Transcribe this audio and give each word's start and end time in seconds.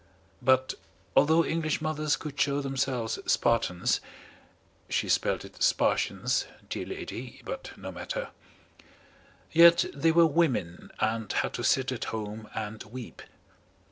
But, 0.41 0.73
although 1.15 1.45
English 1.45 1.79
mothers 1.79 2.15
could 2.15 2.41
show 2.41 2.59
themselves 2.59 3.19
Spartans 3.31 4.01
(she 4.89 5.07
spelt 5.07 5.45
it 5.45 5.61
"Spartians," 5.61 6.47
dear 6.67 6.87
lady, 6.87 7.39
but 7.45 7.73
no 7.77 7.91
matter) 7.91 8.29
yet 9.51 9.85
they 9.93 10.11
were 10.11 10.25
women 10.25 10.89
and 10.99 11.31
had 11.31 11.53
to 11.53 11.63
sit 11.63 11.91
at 11.91 12.05
home 12.05 12.49
and 12.55 12.81
weep. 12.85 13.21